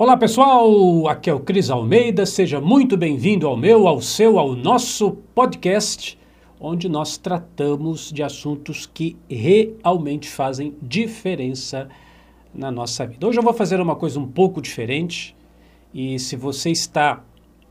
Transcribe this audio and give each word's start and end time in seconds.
Olá 0.00 0.16
pessoal, 0.16 1.06
aqui 1.08 1.28
é 1.28 1.34
o 1.34 1.40
Cris 1.40 1.68
Almeida, 1.68 2.24
seja 2.24 2.58
muito 2.58 2.96
bem-vindo 2.96 3.46
ao 3.46 3.54
meu, 3.54 3.86
ao 3.86 4.00
seu, 4.00 4.38
ao 4.38 4.56
nosso 4.56 5.10
podcast, 5.34 6.18
onde 6.58 6.88
nós 6.88 7.18
tratamos 7.18 8.10
de 8.10 8.22
assuntos 8.22 8.86
que 8.86 9.14
realmente 9.28 10.26
fazem 10.26 10.74
diferença 10.80 11.86
na 12.54 12.70
nossa 12.70 13.06
vida. 13.06 13.26
Hoje 13.26 13.38
eu 13.38 13.42
vou 13.42 13.52
fazer 13.52 13.78
uma 13.78 13.94
coisa 13.94 14.18
um 14.18 14.26
pouco 14.26 14.62
diferente 14.62 15.36
e 15.92 16.18
se 16.18 16.34
você 16.34 16.70
está 16.70 17.22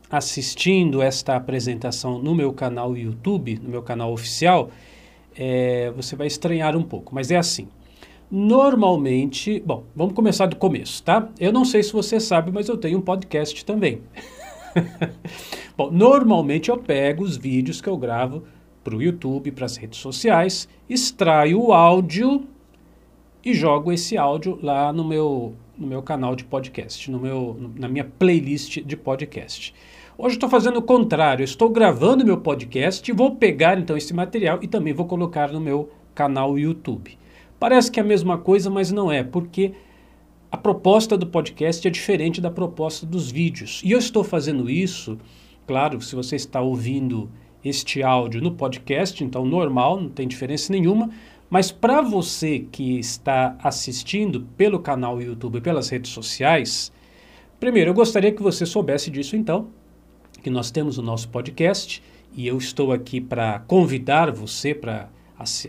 assistindo 0.08 1.02
esta 1.02 1.34
apresentação 1.34 2.20
no 2.22 2.32
meu 2.32 2.52
canal 2.52 2.96
YouTube, 2.96 3.58
no 3.60 3.68
meu 3.68 3.82
canal 3.82 4.12
oficial, 4.12 4.70
é, 5.36 5.90
você 5.96 6.14
vai 6.14 6.28
estranhar 6.28 6.76
um 6.76 6.82
pouco, 6.84 7.12
mas 7.12 7.32
é 7.32 7.36
assim. 7.36 7.66
Normalmente, 8.30 9.60
bom, 9.66 9.82
vamos 9.94 10.14
começar 10.14 10.46
do 10.46 10.54
começo, 10.54 11.02
tá? 11.02 11.28
Eu 11.40 11.52
não 11.52 11.64
sei 11.64 11.82
se 11.82 11.92
você 11.92 12.20
sabe, 12.20 12.52
mas 12.52 12.68
eu 12.68 12.76
tenho 12.76 12.98
um 12.98 13.02
podcast 13.02 13.64
também. 13.64 14.02
bom, 15.76 15.90
normalmente 15.90 16.70
eu 16.70 16.78
pego 16.78 17.24
os 17.24 17.36
vídeos 17.36 17.80
que 17.80 17.88
eu 17.88 17.96
gravo 17.96 18.44
para 18.84 18.94
o 18.94 19.02
YouTube, 19.02 19.50
para 19.50 19.66
as 19.66 19.76
redes 19.76 19.98
sociais, 19.98 20.68
extraio 20.88 21.60
o 21.60 21.72
áudio 21.72 22.46
e 23.44 23.52
jogo 23.52 23.90
esse 23.90 24.16
áudio 24.16 24.60
lá 24.62 24.92
no 24.92 25.02
meu, 25.02 25.54
no 25.76 25.88
meu 25.88 26.00
canal 26.00 26.36
de 26.36 26.44
podcast, 26.44 27.10
no 27.10 27.18
meu, 27.18 27.72
na 27.74 27.88
minha 27.88 28.04
playlist 28.04 28.80
de 28.80 28.96
podcast. 28.96 29.74
Hoje 30.16 30.36
estou 30.36 30.48
fazendo 30.48 30.76
o 30.78 30.82
contrário, 30.82 31.42
estou 31.42 31.68
gravando 31.68 32.24
meu 32.24 32.36
podcast 32.36 33.10
e 33.10 33.12
vou 33.12 33.34
pegar 33.34 33.76
então 33.76 33.96
esse 33.96 34.14
material 34.14 34.60
e 34.62 34.68
também 34.68 34.92
vou 34.92 35.06
colocar 35.06 35.50
no 35.50 35.58
meu 35.58 35.90
canal 36.14 36.56
YouTube. 36.56 37.18
Parece 37.60 37.90
que 37.90 38.00
é 38.00 38.02
a 38.02 38.06
mesma 38.06 38.38
coisa, 38.38 38.70
mas 38.70 38.90
não 38.90 39.12
é, 39.12 39.22
porque 39.22 39.74
a 40.50 40.56
proposta 40.56 41.14
do 41.14 41.26
podcast 41.26 41.86
é 41.86 41.90
diferente 41.90 42.40
da 42.40 42.50
proposta 42.50 43.04
dos 43.04 43.30
vídeos. 43.30 43.82
E 43.84 43.92
eu 43.92 43.98
estou 43.98 44.24
fazendo 44.24 44.70
isso, 44.70 45.18
claro, 45.66 46.00
se 46.00 46.16
você 46.16 46.36
está 46.36 46.62
ouvindo 46.62 47.30
este 47.62 48.02
áudio 48.02 48.40
no 48.40 48.52
podcast, 48.52 49.22
então 49.22 49.44
normal, 49.44 50.00
não 50.00 50.08
tem 50.08 50.26
diferença 50.26 50.72
nenhuma, 50.72 51.10
mas 51.50 51.70
para 51.70 52.00
você 52.00 52.60
que 52.72 52.98
está 52.98 53.58
assistindo 53.62 54.48
pelo 54.56 54.80
canal 54.80 55.20
YouTube 55.20 55.58
e 55.58 55.60
pelas 55.60 55.90
redes 55.90 56.10
sociais, 56.12 56.90
primeiro 57.60 57.90
eu 57.90 57.94
gostaria 57.94 58.32
que 58.32 58.42
você 58.42 58.64
soubesse 58.64 59.10
disso 59.10 59.36
então, 59.36 59.68
que 60.42 60.48
nós 60.48 60.70
temos 60.70 60.96
o 60.96 61.02
nosso 61.02 61.28
podcast 61.28 62.02
e 62.34 62.46
eu 62.46 62.56
estou 62.56 62.90
aqui 62.90 63.20
para 63.20 63.58
convidar 63.60 64.30
você 64.30 64.74
para 64.74 65.10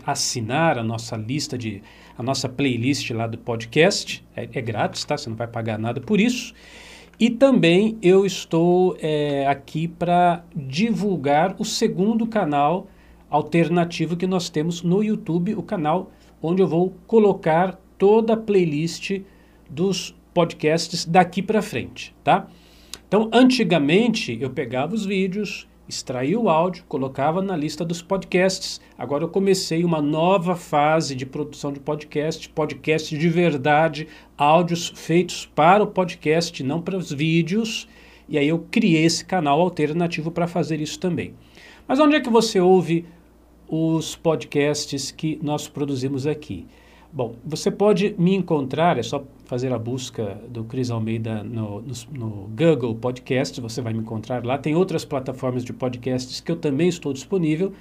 assinar 0.06 0.78
a 0.78 0.82
nossa 0.82 1.16
lista 1.16 1.56
de 1.56 1.82
a 2.16 2.22
nossa 2.22 2.48
playlist 2.48 3.10
lá 3.10 3.26
do 3.26 3.38
podcast. 3.38 4.24
É, 4.36 4.48
é 4.52 4.60
grátis, 4.60 5.04
tá? 5.04 5.16
Você 5.16 5.30
não 5.30 5.36
vai 5.36 5.46
pagar 5.46 5.78
nada 5.78 6.00
por 6.00 6.20
isso. 6.20 6.54
E 7.18 7.30
também 7.30 7.96
eu 8.02 8.26
estou 8.26 8.96
é, 9.00 9.46
aqui 9.46 9.86
para 9.86 10.44
divulgar 10.54 11.54
o 11.58 11.64
segundo 11.64 12.26
canal 12.26 12.86
alternativo 13.30 14.16
que 14.16 14.26
nós 14.26 14.50
temos 14.50 14.82
no 14.82 15.02
YouTube, 15.02 15.54
o 15.54 15.62
canal 15.62 16.10
onde 16.42 16.60
eu 16.60 16.66
vou 16.66 16.94
colocar 17.06 17.80
toda 17.96 18.34
a 18.34 18.36
playlist 18.36 19.20
dos 19.70 20.14
podcasts 20.34 21.04
daqui 21.04 21.40
para 21.40 21.62
frente, 21.62 22.14
tá? 22.24 22.48
Então, 23.06 23.30
antigamente 23.32 24.36
eu 24.40 24.50
pegava 24.50 24.94
os 24.94 25.06
vídeos, 25.06 25.68
extraía 25.88 26.38
o 26.38 26.48
áudio, 26.48 26.84
colocava 26.88 27.42
na 27.42 27.56
lista 27.56 27.84
dos 27.84 28.00
podcasts. 28.00 28.80
Agora 28.96 29.24
eu 29.24 29.28
comecei 29.28 29.84
uma 29.84 30.00
nova 30.00 30.56
fase 30.56 31.14
de 31.14 31.26
produção 31.26 31.72
de 31.72 31.80
podcast, 31.80 32.48
podcast 32.48 33.16
de 33.16 33.28
verdade, 33.28 34.08
áudios 34.36 34.92
feitos 34.94 35.46
para 35.46 35.82
o 35.82 35.86
podcast, 35.86 36.62
não 36.62 36.80
para 36.80 36.96
os 36.96 37.12
vídeos. 37.12 37.88
E 38.28 38.38
aí 38.38 38.48
eu 38.48 38.66
criei 38.70 39.04
esse 39.04 39.24
canal 39.24 39.60
alternativo 39.60 40.30
para 40.30 40.46
fazer 40.46 40.80
isso 40.80 40.98
também. 40.98 41.34
Mas 41.86 41.98
onde 41.98 42.16
é 42.16 42.20
que 42.20 42.30
você 42.30 42.60
ouve 42.60 43.04
os 43.68 44.16
podcasts 44.16 45.10
que 45.10 45.38
nós 45.42 45.68
produzimos 45.68 46.26
aqui? 46.26 46.66
Bom, 47.14 47.34
você 47.44 47.70
pode 47.70 48.14
me 48.16 48.34
encontrar, 48.34 48.96
é 48.96 49.02
só 49.02 49.22
fazer 49.44 49.70
a 49.70 49.78
busca 49.78 50.40
do 50.48 50.64
Cris 50.64 50.90
Almeida 50.90 51.44
no, 51.44 51.82
no, 51.82 51.92
no, 52.10 52.48
Google 52.56 52.94
Podcast, 52.94 53.60
você 53.60 53.82
vai 53.82 53.92
me 53.92 53.98
encontrar 53.98 54.42
lá. 54.46 54.56
Tem 54.56 54.74
outras 54.74 55.04
plataformas 55.04 55.62
de 55.62 55.74
podcasts 55.74 56.40
que 56.40 56.50
eu 56.50 56.56
também 56.56 56.88
estou 56.88 57.12
disponível, 57.12 57.74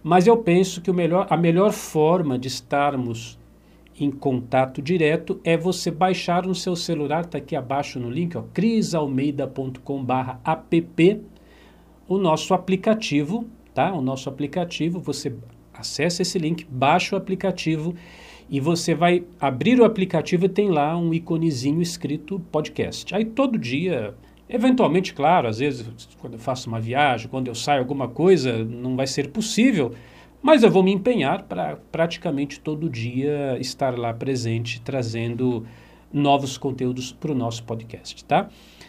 mas 0.00 0.28
eu 0.28 0.36
penso 0.36 0.80
que 0.80 0.92
o 0.92 0.94
melhor, 0.94 1.26
a 1.28 1.36
melhor 1.36 1.72
forma 1.72 2.38
de 2.38 2.46
estarmos 2.46 3.36
em 3.98 4.12
contato 4.12 4.80
direto 4.80 5.40
é 5.42 5.56
você 5.56 5.90
baixar 5.90 6.46
no 6.46 6.54
seu 6.54 6.76
celular, 6.76 7.24
está 7.24 7.38
aqui 7.38 7.56
abaixo 7.56 7.98
no 7.98 8.08
link, 8.08 8.40
crisalmeida.com/app, 8.54 11.20
o 12.06 12.16
nosso 12.16 12.54
aplicativo, 12.54 13.44
tá? 13.74 13.92
O 13.92 14.00
nosso 14.00 14.28
aplicativo, 14.28 15.00
você 15.00 15.34
acessa 15.74 16.22
esse 16.22 16.38
link, 16.38 16.64
baixa 16.70 17.16
o 17.16 17.18
aplicativo 17.18 17.96
e 18.48 18.60
você 18.60 18.94
vai 18.94 19.24
abrir 19.38 19.80
o 19.80 19.84
aplicativo 19.84 20.46
e 20.46 20.48
tem 20.48 20.68
lá 20.68 20.96
um 20.96 21.12
iconezinho 21.12 21.82
escrito 21.82 22.40
podcast. 22.50 23.14
Aí 23.14 23.24
todo 23.24 23.58
dia, 23.58 24.14
eventualmente, 24.48 25.12
claro, 25.12 25.48
às 25.48 25.58
vezes 25.58 25.88
quando 26.18 26.34
eu 26.34 26.38
faço 26.38 26.68
uma 26.68 26.80
viagem, 26.80 27.28
quando 27.28 27.48
eu 27.48 27.54
saio 27.54 27.80
alguma 27.80 28.08
coisa, 28.08 28.64
não 28.64 28.96
vai 28.96 29.06
ser 29.06 29.30
possível, 29.30 29.92
mas 30.40 30.62
eu 30.62 30.70
vou 30.70 30.82
me 30.82 30.92
empenhar 30.92 31.42
para 31.42 31.76
praticamente 31.92 32.60
todo 32.60 32.88
dia 32.88 33.58
estar 33.60 33.98
lá 33.98 34.14
presente, 34.14 34.80
trazendo 34.80 35.66
novos 36.12 36.56
conteúdos 36.56 37.12
para 37.12 37.32
o 37.32 37.34
nosso 37.34 37.62
podcast, 37.64 38.24
tá? 38.24 38.48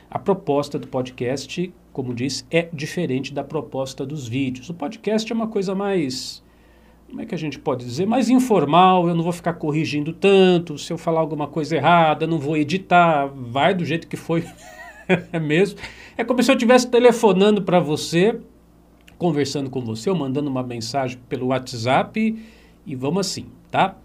A 0.09 0.17
proposta 0.17 0.79
do 0.79 0.87
podcast, 0.87 1.73
como 1.91 2.13
disse, 2.13 2.45
é 2.49 2.69
diferente 2.71 3.33
da 3.33 3.43
proposta 3.43 4.05
dos 4.05 4.27
vídeos. 4.27 4.69
O 4.69 4.73
podcast 4.73 5.29
é 5.29 5.35
uma 5.35 5.47
coisa 5.47 5.75
mais 5.75 6.41
como 7.09 7.21
é 7.21 7.25
que 7.25 7.33
a 7.33 7.37
gente 7.37 7.57
pode 7.57 7.83
dizer, 7.83 8.05
mais 8.05 8.29
informal, 8.29 9.07
eu 9.07 9.15
não 9.15 9.23
vou 9.23 9.33
ficar 9.33 9.53
corrigindo 9.53 10.13
tanto, 10.13 10.77
se 10.77 10.93
eu 10.93 10.97
falar 10.97 11.19
alguma 11.19 11.47
coisa 11.47 11.75
errada, 11.75 12.27
não 12.27 12.37
vou 12.37 12.55
editar, 12.55 13.25
vai 13.25 13.73
do 13.73 13.83
jeito 13.83 14.07
que 14.07 14.15
foi 14.15 14.45
é 15.31 15.37
mesmo. 15.41 15.79
É 16.15 16.23
como 16.23 16.41
se 16.43 16.51
eu 16.51 16.55
estivesse 16.55 16.87
telefonando 16.87 17.63
para 17.63 17.79
você, 17.79 18.39
conversando 19.17 19.69
com 19.69 19.81
você, 19.81 20.09
ou 20.09 20.15
mandando 20.15 20.49
uma 20.49 20.61
mensagem 20.61 21.19
pelo 21.27 21.47
WhatsApp, 21.47 22.37
e 22.85 22.95
vamos 22.95 23.27
assim, 23.27 23.47
tá? 23.71 23.97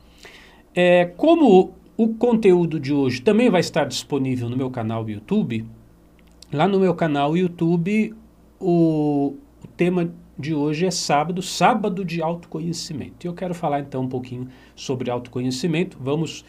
É, 0.74 1.04
como 1.04 1.74
o 1.96 2.08
conteúdo 2.14 2.80
de 2.80 2.92
hoje 2.92 3.20
também 3.20 3.50
vai 3.50 3.60
estar 3.60 3.84
disponível 3.84 4.48
no 4.48 4.56
meu 4.56 4.70
canal 4.70 5.08
YouTube, 5.08 5.66
lá 6.50 6.66
no 6.66 6.80
meu 6.80 6.94
canal 6.94 7.36
YouTube, 7.36 8.14
o, 8.58 9.34
o 9.62 9.66
tema 9.76 10.10
de 10.38 10.54
hoje 10.54 10.86
é 10.86 10.90
sábado, 10.90 11.40
sábado 11.40 12.04
de 12.04 12.20
autoconhecimento. 12.20 13.26
E 13.26 13.28
eu 13.28 13.34
quero 13.34 13.54
falar 13.54 13.80
então 13.80 14.02
um 14.02 14.08
pouquinho 14.08 14.48
sobre 14.74 15.10
autoconhecimento. 15.10 15.96
Vamos 16.00 16.44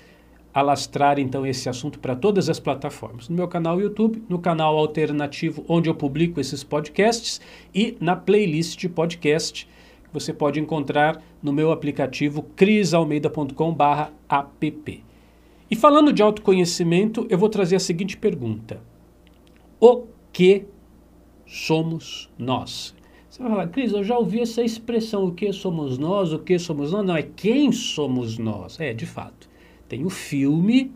alastrar 0.53 1.19
então 1.19 1.45
esse 1.45 1.67
assunto 1.67 1.99
para 1.99 2.15
todas 2.15 2.49
as 2.49 2.59
plataformas. 2.59 3.27
No 3.27 3.35
meu 3.35 3.47
canal 3.47 3.79
YouTube, 3.79 4.23
no 4.29 4.39
canal 4.39 4.77
alternativo 4.77 5.65
onde 5.67 5.89
eu 5.89 5.95
publico 5.95 6.39
esses 6.39 6.63
podcasts 6.63 7.41
e 7.73 7.97
na 7.99 8.15
playlist 8.15 8.79
de 8.79 8.87
podcast 8.87 9.65
que 9.65 10.13
você 10.13 10.33
pode 10.33 10.59
encontrar 10.59 11.21
no 11.43 11.51
meu 11.51 11.71
aplicativo 11.71 12.43
crisalmeida.com/app. 12.55 15.03
E 15.69 15.75
falando 15.75 16.13
de 16.13 16.21
autoconhecimento, 16.21 17.27
eu 17.29 17.37
vou 17.37 17.49
trazer 17.49 17.75
a 17.75 17.79
seguinte 17.79 18.15
pergunta: 18.15 18.79
O 19.79 20.03
que 20.31 20.65
somos 21.45 22.31
nós? 22.37 22.95
Você 23.35 23.43
vai 23.43 23.51
falar, 23.51 23.67
Cris, 23.67 23.91
eu 23.91 24.01
já 24.01 24.17
ouvi 24.17 24.39
essa 24.39 24.63
expressão, 24.63 25.25
o 25.25 25.33
que 25.33 25.51
somos 25.51 25.97
nós, 25.97 26.31
o 26.31 26.39
que 26.39 26.57
somos 26.57 26.93
nós. 26.93 27.03
Não, 27.03 27.17
é 27.17 27.21
quem 27.21 27.69
somos 27.69 28.37
nós. 28.37 28.79
É, 28.79 28.93
de 28.93 29.05
fato. 29.05 29.49
Tem 29.89 30.05
o 30.05 30.09
filme 30.09 30.93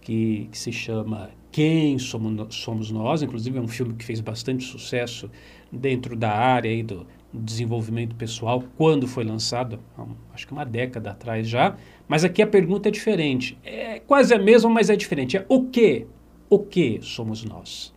que, 0.00 0.48
que 0.52 0.56
se 0.56 0.70
chama 0.70 1.30
Quem 1.50 1.98
somos, 1.98 2.54
somos 2.54 2.92
Nós, 2.92 3.24
inclusive 3.24 3.58
é 3.58 3.60
um 3.60 3.66
filme 3.66 3.94
que 3.94 4.04
fez 4.04 4.20
bastante 4.20 4.62
sucesso 4.62 5.28
dentro 5.72 6.14
da 6.14 6.30
área 6.30 6.70
aí 6.70 6.84
do 6.84 7.04
desenvolvimento 7.34 8.14
pessoal, 8.14 8.62
quando 8.76 9.08
foi 9.08 9.24
lançado, 9.24 9.80
acho 10.32 10.46
que 10.46 10.52
uma 10.52 10.64
década 10.64 11.10
atrás 11.10 11.48
já. 11.48 11.76
Mas 12.06 12.22
aqui 12.22 12.40
a 12.40 12.46
pergunta 12.46 12.86
é 12.88 12.92
diferente. 12.92 13.58
É 13.64 13.98
quase 13.98 14.32
a 14.32 14.38
mesma, 14.38 14.70
mas 14.70 14.90
é 14.90 14.94
diferente. 14.94 15.36
É 15.36 15.44
o 15.48 15.64
que? 15.64 16.06
O 16.48 16.60
que 16.60 17.00
somos 17.02 17.42
nós? 17.42 17.92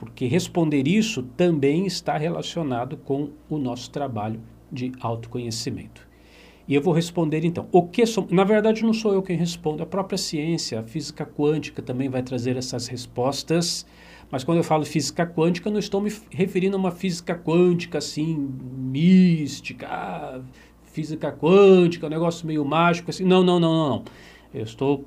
Porque 0.00 0.24
responder 0.24 0.88
isso 0.88 1.22
também 1.36 1.84
está 1.84 2.16
relacionado 2.16 2.96
com 2.96 3.28
o 3.50 3.58
nosso 3.58 3.90
trabalho 3.90 4.40
de 4.72 4.92
autoconhecimento. 4.98 6.08
E 6.66 6.74
eu 6.74 6.80
vou 6.80 6.94
responder 6.94 7.44
então. 7.44 7.68
O 7.70 7.82
que 7.86 8.06
som... 8.06 8.26
Na 8.30 8.42
verdade, 8.42 8.82
não 8.82 8.94
sou 8.94 9.12
eu 9.12 9.22
quem 9.22 9.36
respondo, 9.36 9.82
a 9.82 9.86
própria 9.86 10.16
ciência, 10.16 10.80
a 10.80 10.82
física 10.82 11.26
quântica 11.26 11.82
também 11.82 12.08
vai 12.08 12.22
trazer 12.22 12.56
essas 12.56 12.86
respostas. 12.86 13.84
Mas 14.30 14.42
quando 14.42 14.56
eu 14.56 14.64
falo 14.64 14.86
física 14.86 15.26
quântica, 15.26 15.70
não 15.70 15.78
estou 15.78 16.00
me 16.00 16.10
referindo 16.30 16.76
a 16.76 16.80
uma 16.80 16.92
física 16.92 17.34
quântica 17.34 17.98
assim, 17.98 18.48
mística, 18.78 19.86
ah, 19.86 20.40
física 20.84 21.30
quântica, 21.30 22.06
um 22.06 22.10
negócio 22.10 22.46
meio 22.46 22.64
mágico 22.64 23.10
assim. 23.10 23.26
Não, 23.26 23.44
não, 23.44 23.60
não, 23.60 23.74
não, 23.74 23.88
não. 23.90 24.04
Eu 24.54 24.62
estou 24.62 25.04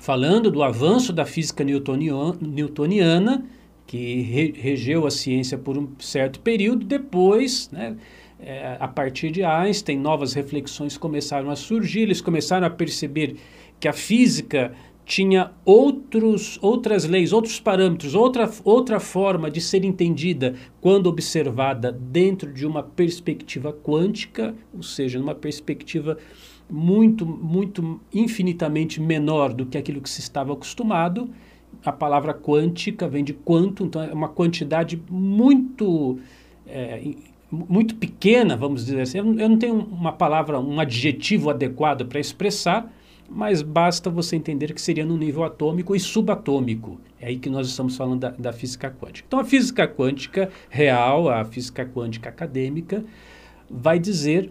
falando 0.00 0.50
do 0.50 0.64
avanço 0.64 1.12
da 1.12 1.24
física 1.24 1.62
newtoniana, 1.62 3.44
que 3.86 4.22
re 4.22 4.52
regeu 4.56 5.06
a 5.06 5.10
ciência 5.10 5.56
por 5.56 5.78
um 5.78 5.88
certo 5.98 6.40
período, 6.40 6.84
depois, 6.84 7.70
né, 7.70 7.96
é, 8.40 8.76
a 8.78 8.88
partir 8.88 9.30
de 9.30 9.42
Einstein, 9.42 9.98
novas 9.98 10.34
reflexões 10.34 10.96
começaram 10.98 11.50
a 11.50 11.56
surgir, 11.56 12.00
eles 12.00 12.20
começaram 12.20 12.66
a 12.66 12.70
perceber 12.70 13.36
que 13.78 13.88
a 13.88 13.92
física 13.92 14.72
tinha 15.06 15.52
outros, 15.64 16.58
outras 16.60 17.04
leis, 17.04 17.32
outros 17.32 17.60
parâmetros, 17.60 18.14
outra, 18.14 18.50
outra 18.64 18.98
forma 18.98 19.48
de 19.48 19.60
ser 19.60 19.84
entendida 19.84 20.56
quando 20.80 21.06
observada 21.06 21.92
dentro 21.92 22.52
de 22.52 22.66
uma 22.66 22.82
perspectiva 22.82 23.72
quântica, 23.72 24.54
ou 24.74 24.82
seja, 24.82 25.18
numa 25.20 25.34
perspectiva 25.34 26.18
muito, 26.68 27.24
muito 27.24 28.00
infinitamente 28.12 29.00
menor 29.00 29.54
do 29.54 29.64
que 29.64 29.78
aquilo 29.78 30.00
que 30.00 30.10
se 30.10 30.20
estava 30.20 30.52
acostumado. 30.52 31.30
A 31.86 31.92
palavra 31.92 32.34
quântica 32.34 33.08
vem 33.08 33.22
de 33.22 33.32
quanto, 33.32 33.84
então 33.84 34.02
é 34.02 34.12
uma 34.12 34.28
quantidade 34.28 35.00
muito 35.08 36.18
é, 36.66 37.00
muito 37.50 37.94
pequena, 37.94 38.56
vamos 38.56 38.84
dizer 38.84 39.00
assim. 39.00 39.18
Eu 39.18 39.48
não 39.48 39.56
tenho 39.56 39.74
uma 39.74 40.12
palavra, 40.12 40.58
um 40.58 40.80
adjetivo 40.80 41.48
adequado 41.48 42.04
para 42.06 42.18
expressar, 42.18 42.92
mas 43.28 43.62
basta 43.62 44.10
você 44.10 44.36
entender 44.36 44.72
que 44.72 44.80
seria 44.80 45.04
no 45.04 45.16
nível 45.16 45.44
atômico 45.44 45.94
e 45.94 46.00
subatômico. 46.00 47.00
É 47.20 47.28
aí 47.28 47.38
que 47.38 47.48
nós 47.48 47.68
estamos 47.68 47.96
falando 47.96 48.20
da, 48.20 48.30
da 48.30 48.52
física 48.52 48.90
quântica. 48.90 49.24
Então, 49.26 49.38
a 49.38 49.44
física 49.44 49.86
quântica 49.86 50.50
real, 50.68 51.28
a 51.28 51.44
física 51.44 51.84
quântica 51.84 52.28
acadêmica, 52.28 53.04
vai 53.70 53.98
dizer 53.98 54.50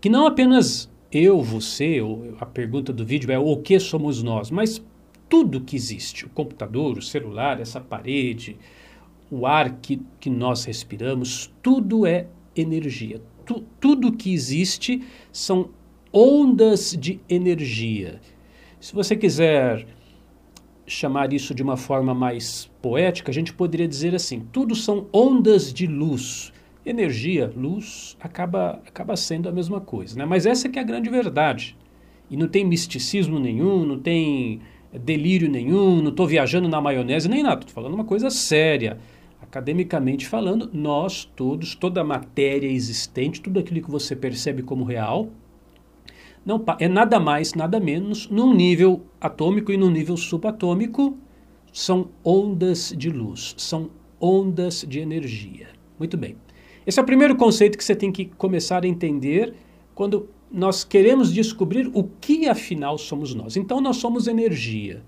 que 0.00 0.08
não 0.08 0.26
apenas 0.26 0.90
eu, 1.12 1.42
você, 1.42 2.00
a 2.40 2.46
pergunta 2.46 2.92
do 2.92 3.04
vídeo 3.04 3.30
é 3.30 3.38
o 3.38 3.56
que 3.56 3.78
somos 3.78 4.22
nós, 4.22 4.50
mas 4.50 4.82
tudo 5.28 5.60
que 5.60 5.76
existe, 5.76 6.24
o 6.24 6.30
computador, 6.30 6.98
o 6.98 7.02
celular, 7.02 7.60
essa 7.60 7.80
parede, 7.80 8.56
o 9.30 9.46
ar 9.46 9.78
que, 9.80 10.00
que 10.20 10.30
nós 10.30 10.64
respiramos, 10.64 11.52
tudo 11.62 12.06
é 12.06 12.26
energia. 12.54 13.20
Tu, 13.44 13.64
tudo 13.80 14.12
que 14.12 14.32
existe 14.32 15.02
são 15.32 15.70
ondas 16.12 16.96
de 16.98 17.20
energia. 17.28 18.20
Se 18.80 18.94
você 18.94 19.16
quiser 19.16 19.86
chamar 20.86 21.32
isso 21.32 21.54
de 21.54 21.62
uma 21.62 21.76
forma 21.76 22.14
mais 22.14 22.70
poética, 22.80 23.30
a 23.30 23.34
gente 23.34 23.52
poderia 23.52 23.88
dizer 23.88 24.14
assim: 24.14 24.46
tudo 24.52 24.74
são 24.74 25.08
ondas 25.12 25.72
de 25.72 25.86
luz. 25.86 26.52
Energia, 26.84 27.52
luz, 27.56 28.16
acaba, 28.20 28.80
acaba 28.86 29.16
sendo 29.16 29.48
a 29.48 29.52
mesma 29.52 29.80
coisa. 29.80 30.16
Né? 30.16 30.24
Mas 30.24 30.46
essa 30.46 30.68
que 30.68 30.78
é 30.78 30.82
a 30.82 30.84
grande 30.84 31.10
verdade. 31.10 31.76
E 32.30 32.36
não 32.36 32.46
tem 32.46 32.64
misticismo 32.64 33.40
nenhum, 33.40 33.84
não 33.84 33.98
tem 33.98 34.60
delírio 34.98 35.50
nenhum, 35.50 36.02
não 36.02 36.10
estou 36.10 36.26
viajando 36.26 36.68
na 36.68 36.80
maionese 36.80 37.28
nem 37.28 37.42
nada, 37.42 37.60
estou 37.60 37.74
falando 37.74 37.94
uma 37.94 38.04
coisa 38.04 38.30
séria. 38.30 38.98
Academicamente 39.40 40.26
falando, 40.26 40.68
nós 40.72 41.24
todos, 41.24 41.74
toda 41.74 42.00
a 42.00 42.04
matéria 42.04 42.66
existente, 42.66 43.40
tudo 43.40 43.60
aquilo 43.60 43.82
que 43.82 43.90
você 43.90 44.16
percebe 44.16 44.62
como 44.62 44.84
real, 44.84 45.28
não 46.44 46.64
é 46.78 46.88
nada 46.88 47.18
mais, 47.18 47.54
nada 47.54 47.80
menos, 47.80 48.28
num 48.28 48.54
nível 48.54 49.02
atômico 49.20 49.72
e 49.72 49.76
num 49.76 49.90
nível 49.90 50.16
subatômico, 50.16 51.16
são 51.72 52.08
ondas 52.24 52.94
de 52.96 53.10
luz, 53.10 53.54
são 53.58 53.90
ondas 54.20 54.84
de 54.88 55.00
energia. 55.00 55.68
Muito 55.98 56.16
bem. 56.16 56.36
Esse 56.86 57.00
é 57.00 57.02
o 57.02 57.06
primeiro 57.06 57.34
conceito 57.36 57.76
que 57.76 57.84
você 57.84 57.96
tem 57.96 58.12
que 58.12 58.26
começar 58.26 58.84
a 58.84 58.88
entender 58.88 59.54
quando 59.94 60.28
nós 60.50 60.84
queremos 60.84 61.32
descobrir 61.32 61.90
o 61.92 62.04
que 62.04 62.48
afinal 62.48 62.98
somos 62.98 63.34
nós. 63.34 63.56
Então 63.56 63.80
nós 63.80 63.96
somos 63.96 64.26
energia, 64.26 65.02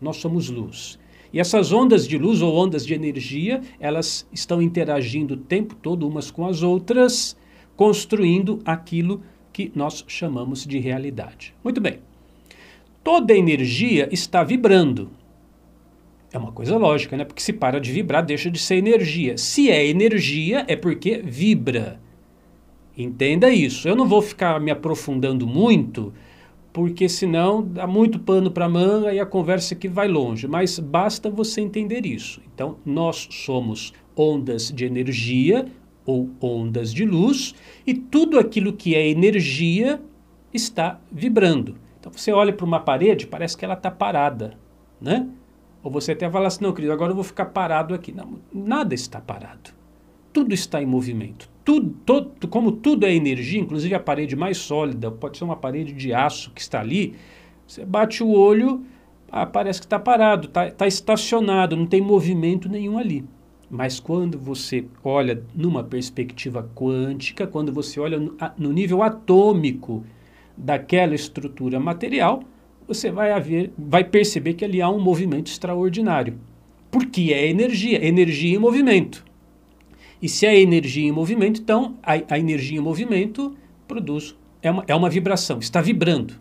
nós 0.00 0.16
somos 0.16 0.48
luz. 0.48 0.98
E 1.32 1.40
essas 1.40 1.72
ondas 1.72 2.06
de 2.06 2.16
luz 2.16 2.40
ou 2.40 2.56
ondas 2.56 2.86
de 2.86 2.94
energia, 2.94 3.60
elas 3.80 4.26
estão 4.32 4.62
interagindo 4.62 5.34
o 5.34 5.36
tempo 5.36 5.74
todo 5.74 6.08
umas 6.08 6.30
com 6.30 6.46
as 6.46 6.62
outras, 6.62 7.36
construindo 7.76 8.60
aquilo 8.64 9.22
que 9.52 9.70
nós 9.74 10.04
chamamos 10.06 10.64
de 10.64 10.78
realidade. 10.78 11.54
Muito 11.62 11.80
bem. 11.80 11.98
Toda 13.02 13.36
energia 13.36 14.08
está 14.10 14.42
vibrando. 14.42 15.10
É 16.32 16.38
uma 16.38 16.52
coisa 16.52 16.76
lógica, 16.76 17.16
né? 17.16 17.24
Porque 17.24 17.42
se 17.42 17.52
para 17.52 17.80
de 17.80 17.92
vibrar, 17.92 18.24
deixa 18.24 18.50
de 18.50 18.58
ser 18.58 18.76
energia. 18.76 19.38
Se 19.38 19.70
é 19.70 19.86
energia, 19.86 20.64
é 20.68 20.76
porque 20.76 21.18
vibra. 21.24 22.00
Entenda 22.96 23.50
isso. 23.50 23.86
Eu 23.86 23.94
não 23.94 24.08
vou 24.08 24.22
ficar 24.22 24.58
me 24.58 24.70
aprofundando 24.70 25.46
muito, 25.46 26.14
porque 26.72 27.08
senão 27.08 27.62
dá 27.62 27.86
muito 27.86 28.18
pano 28.18 28.50
para 28.50 28.68
manga 28.68 29.12
e 29.12 29.20
a 29.20 29.26
conversa 29.26 29.74
aqui 29.74 29.86
vai 29.86 30.08
longe. 30.08 30.48
Mas 30.48 30.78
basta 30.78 31.28
você 31.28 31.60
entender 31.60 32.06
isso. 32.06 32.40
Então, 32.54 32.78
nós 32.86 33.28
somos 33.30 33.92
ondas 34.16 34.72
de 34.72 34.86
energia 34.86 35.66
ou 36.06 36.30
ondas 36.40 36.94
de 36.94 37.04
luz 37.04 37.54
e 37.86 37.92
tudo 37.92 38.38
aquilo 38.38 38.72
que 38.72 38.94
é 38.94 39.06
energia 39.06 40.00
está 40.54 40.98
vibrando. 41.12 41.76
Então, 42.00 42.10
você 42.10 42.32
olha 42.32 42.52
para 42.52 42.64
uma 42.64 42.80
parede, 42.80 43.26
parece 43.26 43.58
que 43.58 43.64
ela 43.64 43.74
está 43.74 43.90
parada, 43.90 44.56
né? 44.98 45.28
Ou 45.82 45.90
você 45.90 46.12
até 46.12 46.30
fala 46.30 46.46
assim, 46.46 46.64
não, 46.64 46.72
querido, 46.72 46.94
agora 46.94 47.10
eu 47.10 47.14
vou 47.14 47.24
ficar 47.24 47.46
parado 47.46 47.92
aqui. 47.94 48.10
Não, 48.10 48.38
nada 48.52 48.94
está 48.94 49.20
parado. 49.20 49.70
Tudo 50.32 50.54
está 50.54 50.80
em 50.80 50.86
movimento 50.86 51.55
tudo, 51.66 51.90
todo, 52.06 52.46
como 52.48 52.70
tudo 52.70 53.04
é 53.04 53.12
energia, 53.12 53.60
inclusive 53.60 53.92
a 53.92 53.98
parede 53.98 54.36
mais 54.36 54.56
sólida, 54.56 55.10
pode 55.10 55.36
ser 55.36 55.42
uma 55.42 55.56
parede 55.56 55.92
de 55.92 56.14
aço 56.14 56.52
que 56.52 56.60
está 56.60 56.80
ali, 56.80 57.16
você 57.66 57.84
bate 57.84 58.22
o 58.22 58.30
olho, 58.30 58.84
ah, 59.28 59.44
parece 59.44 59.80
que 59.80 59.86
está 59.86 59.98
parado, 59.98 60.46
está 60.46 60.70
tá 60.70 60.86
estacionado, 60.86 61.74
não 61.74 61.84
tem 61.84 62.00
movimento 62.00 62.68
nenhum 62.68 62.96
ali. 62.96 63.24
Mas 63.68 63.98
quando 63.98 64.38
você 64.38 64.84
olha 65.02 65.42
numa 65.52 65.82
perspectiva 65.82 66.70
quântica, 66.72 67.48
quando 67.48 67.72
você 67.72 67.98
olha 67.98 68.16
no, 68.56 68.72
nível 68.72 69.02
atômico 69.02 70.04
daquela 70.56 71.16
estrutura 71.16 71.80
material, 71.80 72.44
você 72.86 73.10
vai, 73.10 73.32
haver, 73.32 73.72
vai 73.76 74.04
perceber 74.04 74.54
que 74.54 74.64
ali 74.64 74.80
há 74.80 74.88
um 74.88 75.00
movimento 75.00 75.48
extraordinário. 75.48 76.38
Porque 76.92 77.32
é 77.34 77.48
energia, 77.48 78.06
energia 78.06 78.54
em 78.54 78.60
movimento. 78.60 79.25
E 80.20 80.28
se 80.28 80.46
é 80.46 80.58
energia 80.58 81.06
em 81.06 81.12
movimento, 81.12 81.60
então 81.60 81.96
a, 82.02 82.12
a 82.34 82.38
energia 82.38 82.78
em 82.78 82.82
movimento 82.82 83.56
produz, 83.86 84.36
é 84.62 84.70
uma, 84.70 84.84
é 84.86 84.94
uma 84.94 85.10
vibração, 85.10 85.58
está 85.58 85.80
vibrando. 85.80 86.34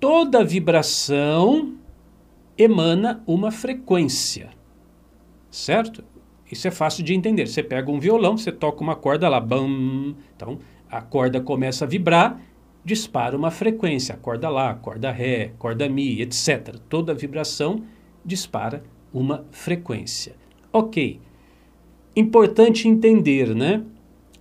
Toda 0.00 0.44
vibração 0.44 1.74
emana 2.58 3.22
uma 3.26 3.50
frequência, 3.50 4.50
certo? 5.50 6.04
Isso 6.50 6.68
é 6.68 6.70
fácil 6.70 7.02
de 7.02 7.14
entender. 7.14 7.46
Você 7.46 7.62
pega 7.62 7.90
um 7.90 7.98
violão, 7.98 8.36
você 8.36 8.52
toca 8.52 8.82
uma 8.82 8.94
corda 8.94 9.28
lá, 9.28 9.40
bam, 9.40 10.14
então 10.34 10.58
a 10.90 11.00
corda 11.00 11.40
começa 11.40 11.84
a 11.84 11.88
vibrar, 11.88 12.40
dispara 12.84 13.36
uma 13.36 13.50
frequência, 13.50 14.14
a 14.14 14.18
corda 14.18 14.48
lá, 14.48 14.74
corda 14.74 15.10
ré, 15.10 15.52
corda 15.58 15.88
mi, 15.88 16.20
etc. 16.20 16.76
Toda 16.88 17.14
vibração 17.14 17.82
dispara 18.24 18.84
uma 19.12 19.44
frequência. 19.50 20.36
Ok. 20.72 21.20
Importante 22.18 22.88
entender, 22.88 23.54
né? 23.54 23.84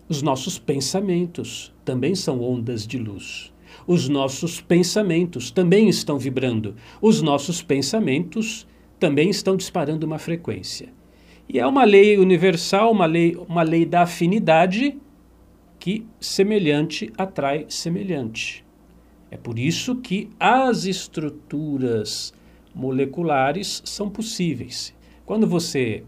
Os 0.08 0.22
nossos 0.22 0.58
pensamentos 0.58 1.74
também 1.84 2.16
são 2.16 2.42
ondas 2.42 2.88
de 2.88 2.98
luz. 2.98 3.54
Os 3.86 4.08
nossos 4.08 4.62
pensamentos 4.62 5.52
também 5.52 5.90
estão 5.90 6.18
vibrando. 6.18 6.76
Os 7.02 7.22
nossos 7.22 7.62
pensamentos 7.62 8.66
também 8.98 9.30
estão 9.30 9.58
disparando 9.58 10.06
uma 10.06 10.18
frequência. 10.18 10.88
E 11.50 11.60
é 11.60 11.68
uma 11.68 11.84
lei 11.84 12.18
universal, 12.18 12.94
uma 12.94 13.06
lei, 13.06 13.36
uma 13.46 13.62
lei 13.62 13.86
da 13.86 14.04
afinidade 14.04 14.98
que 15.78 16.06
semelhante 16.18 17.12
atrai 17.18 17.66
semelhante. 17.68 18.64
É 19.30 19.36
por 19.36 19.60
isso 19.60 19.98
que 19.98 20.30
as 20.40 20.86
estruturas 20.86 22.34
moleculares 22.74 23.82
são 23.84 24.10
possíveis. 24.10 24.96
Quando 25.26 25.46
você 25.46 26.06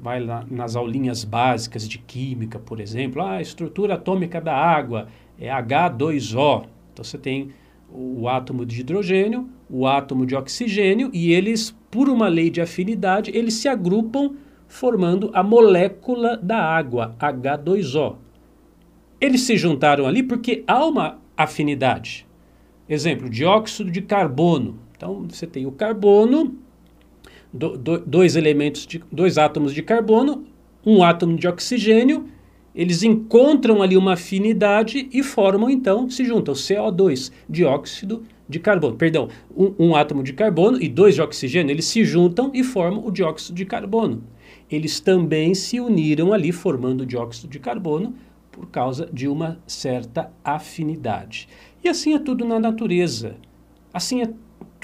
vai 0.00 0.20
lá 0.20 0.44
nas 0.50 0.76
aulinhas 0.76 1.24
básicas 1.24 1.88
de 1.88 1.98
química, 1.98 2.58
por 2.58 2.80
exemplo, 2.80 3.22
ah, 3.22 3.32
a 3.32 3.40
estrutura 3.40 3.94
atômica 3.94 4.40
da 4.40 4.54
água 4.54 5.08
é 5.38 5.48
H2O. 5.48 6.66
Então 6.92 7.04
você 7.04 7.18
tem 7.18 7.50
o 7.90 8.28
átomo 8.28 8.66
de 8.66 8.80
hidrogênio, 8.80 9.48
o 9.68 9.86
átomo 9.86 10.26
de 10.26 10.34
oxigênio 10.34 11.10
e 11.12 11.32
eles, 11.32 11.74
por 11.90 12.08
uma 12.08 12.28
lei 12.28 12.50
de 12.50 12.60
afinidade, 12.60 13.30
eles 13.34 13.54
se 13.54 13.68
agrupam 13.68 14.34
formando 14.68 15.30
a 15.32 15.42
molécula 15.42 16.36
da 16.36 16.58
água, 16.58 17.14
H2O. 17.18 18.16
Eles 19.20 19.42
se 19.42 19.56
juntaram 19.56 20.06
ali 20.06 20.22
porque 20.22 20.62
há 20.66 20.84
uma 20.84 21.18
afinidade. 21.36 22.26
Exemplo, 22.88 23.28
dióxido 23.28 23.90
de 23.90 24.02
carbono. 24.02 24.78
Então 24.96 25.26
você 25.28 25.46
tem 25.46 25.66
o 25.66 25.72
carbono 25.72 26.56
do, 27.56 27.76
do, 27.76 27.98
dois 27.98 28.36
elementos, 28.36 28.86
de, 28.86 29.02
dois 29.10 29.38
átomos 29.38 29.72
de 29.74 29.82
carbono, 29.82 30.44
um 30.84 31.02
átomo 31.02 31.36
de 31.36 31.48
oxigênio 31.48 32.28
eles 32.76 33.02
encontram 33.02 33.80
ali 33.80 33.96
uma 33.96 34.12
afinidade 34.12 35.08
e 35.10 35.22
formam 35.22 35.70
então, 35.70 36.10
se 36.10 36.26
juntam 36.26 36.52
CO2, 36.52 37.32
dióxido 37.48 38.22
de 38.46 38.60
carbono, 38.60 38.94
perdão, 38.96 39.30
um, 39.56 39.72
um, 39.78 39.96
átomo 39.96 40.22
de 40.22 40.34
carbono 40.34 40.80
e 40.80 40.86
dois 40.86 41.14
de 41.14 41.22
oxigênio, 41.22 41.72
eles 41.72 41.86
se 41.86 42.04
juntam 42.04 42.50
e 42.52 42.62
formam 42.62 43.04
o 43.06 43.10
dióxido 43.10 43.56
de 43.56 43.64
carbono. 43.64 44.22
Eles 44.70 45.00
também 45.00 45.54
se 45.54 45.80
uniram 45.80 46.34
ali 46.34 46.52
formando 46.52 47.00
o 47.00 47.06
dióxido 47.06 47.48
de 47.48 47.58
carbono 47.58 48.14
por 48.52 48.66
causa 48.68 49.08
de 49.10 49.26
uma 49.26 49.58
certa 49.66 50.30
afinidade. 50.44 51.48
E 51.82 51.88
assim 51.88 52.12
é 52.12 52.18
tudo 52.18 52.44
na 52.44 52.60
natureza. 52.60 53.36
Assim 53.92 54.20
é 54.20 54.28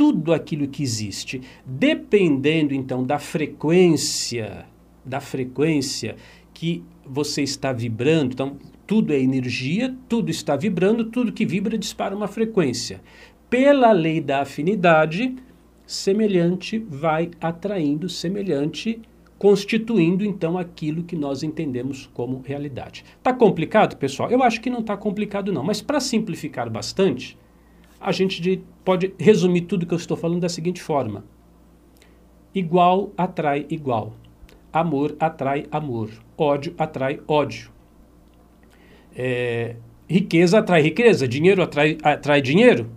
tudo 0.03 0.35
aquilo 0.35 0.67
que 0.67 0.83
existe. 0.83 1.41
Dependendo 1.65 2.75
então 2.75 3.05
da 3.05 3.21
frequência, 3.21 4.67
da 5.05 5.21
frequência 5.21 6.17
que 6.53 6.83
você 7.07 7.43
está 7.43 7.73
vibrando, 7.73 8.33
então 8.33 8.57
tudo 8.85 9.13
é 9.13 9.21
energia, 9.21 9.95
tudo 10.09 10.29
está 10.29 10.57
vibrando, 10.57 11.05
tudo 11.05 11.31
que 11.31 11.47
vibra 11.47 11.79
dispara 11.79 12.17
uma 12.17 12.27
frequência. 12.27 13.01
Pela 13.49 13.93
lei 13.93 14.21
da 14.21 14.43
afinidade, 14.43 15.37
semelhante 15.87 16.79
vai 16.81 17.31
atraindo 17.41 18.09
semelhante 18.09 19.01
constituindo 19.39 20.25
então 20.25 20.59
aquilo 20.59 21.05
que 21.05 21.15
nós 21.15 21.45
entendemos 21.45 22.11
como 22.13 22.43
realidade. 22.45 23.05
Tá 23.23 23.33
complicado, 23.33 23.97
pessoal? 23.97 24.33
Eu 24.33 24.43
acho 24.43 24.61
que 24.61 24.69
não 24.69 24.81
está 24.81 24.97
complicado 24.97 25.53
não, 25.53 25.63
mas 25.63 25.81
para 25.81 26.01
simplificar 26.01 26.69
bastante, 26.69 27.39
a 28.03 28.13
gente 28.13 28.63
pode 28.85 29.15
resumir 29.19 29.63
tudo 29.63 29.87
que 29.87 29.95
eu 29.95 29.99
estou 29.99 30.17
falando 30.17 30.41
da 30.41 30.49
seguinte 30.49 30.83
forma: 30.83 31.25
igual 32.55 33.13
atrai 33.17 33.67
igual, 33.71 34.15
amor 34.73 35.17
atrai 35.21 35.67
amor, 35.71 36.11
ódio 36.37 36.75
atrai 36.77 37.21
ódio, 37.27 37.71
é, 39.15 39.77
riqueza 40.09 40.59
atrai 40.59 40.83
riqueza, 40.83 41.29
dinheiro 41.29 41.63
atrai, 41.63 41.97
atrai 42.03 42.43
dinheiro. 42.43 42.91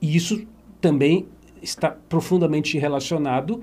E 0.00 0.16
isso 0.16 0.46
também 0.80 1.26
está 1.62 1.90
profundamente 1.90 2.78
relacionado 2.78 3.62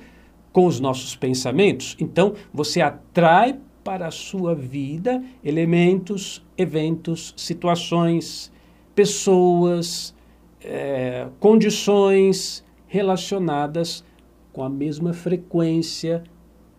com 0.51 0.65
os 0.65 0.79
nossos 0.79 1.15
pensamentos. 1.15 1.95
Então, 1.99 2.33
você 2.53 2.81
atrai 2.81 3.59
para 3.83 4.07
a 4.07 4.11
sua 4.11 4.53
vida 4.53 5.23
elementos, 5.43 6.43
eventos, 6.57 7.33
situações, 7.37 8.51
pessoas, 8.93 10.13
é, 10.63 11.27
condições 11.39 12.63
relacionadas 12.87 14.03
com 14.51 14.63
a 14.63 14.69
mesma 14.69 15.13
frequência 15.13 16.23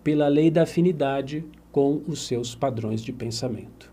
pela 0.05 0.29
lei 0.29 0.51
da 0.51 0.63
afinidade 0.63 1.45
com 1.71 2.03
os 2.07 2.27
seus 2.27 2.55
padrões 2.55 3.03
de 3.03 3.13
pensamento. 3.13 3.91